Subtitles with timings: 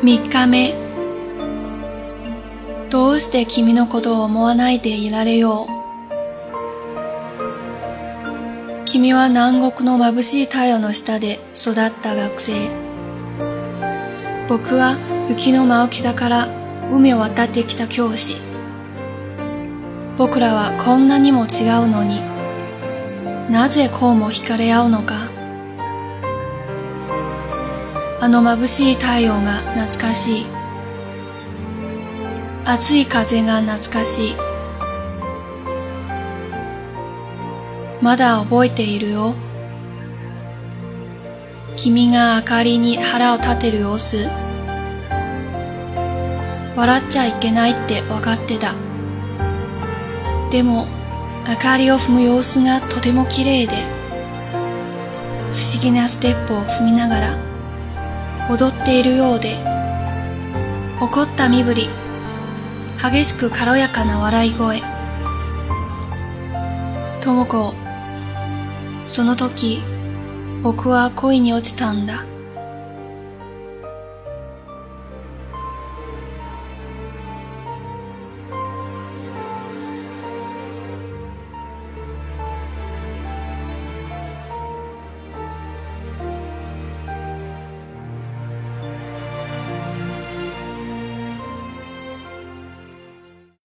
[0.00, 0.74] 3日目。
[2.88, 5.68] どうして君のことを思わないでいられよう？
[8.84, 12.52] 君は南国の眩しい太陽の下で育った学生。
[14.48, 14.96] 僕は
[15.28, 16.48] 雪の真沖だから
[16.92, 18.36] 海を渡ってきた教師。
[20.16, 22.22] 僕らはこんなにも違うのに
[23.50, 25.36] なぜこうも惹かれ合うのか。
[28.20, 30.46] あの眩しい太陽が懐かしい。
[32.64, 34.36] 暑い風が懐かしい。
[38.02, 39.36] まだ覚えているよ。
[41.76, 44.28] 君が明かりに腹を立てる様子。
[46.74, 48.74] 笑っちゃいけないって分かってた。
[50.50, 50.88] でも
[51.46, 53.76] 明かりを踏む様子がとても綺麗で
[55.52, 57.47] 不思議なステップを踏みながら。
[58.50, 59.56] 踊っているようで
[61.00, 61.88] 怒った身振り
[63.00, 64.80] 激しく軽やかな笑い声。
[67.20, 67.74] とも子
[69.06, 69.82] その時
[70.62, 72.24] 僕は恋に落ちたんだ。